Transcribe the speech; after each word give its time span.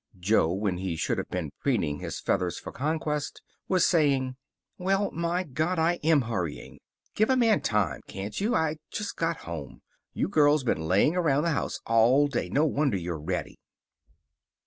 Jo, 0.19 0.51
when 0.51 0.79
he 0.79 0.95
should 0.95 1.19
have 1.19 1.29
been 1.29 1.51
preening 1.61 1.99
his 1.99 2.19
feathers 2.19 2.57
for 2.57 2.71
conquest, 2.71 3.43
was 3.67 3.85
saying: 3.85 4.35
"Well, 4.79 5.11
my 5.11 5.43
God, 5.43 5.77
I 5.77 5.99
AM 6.01 6.21
hurrying! 6.21 6.79
Give 7.13 7.29
a 7.29 7.37
man 7.37 7.61
time, 7.61 8.01
can't 8.07 8.41
you? 8.41 8.55
I 8.55 8.77
just 8.89 9.15
got 9.15 9.37
home. 9.45 9.83
You 10.11 10.27
girls 10.27 10.63
been 10.63 10.87
laying 10.87 11.15
around 11.15 11.43
the 11.43 11.51
house 11.51 11.79
all 11.85 12.27
day. 12.27 12.49
No 12.49 12.65
wonder 12.65 12.97
you're 12.97 13.21
ready." 13.21 13.59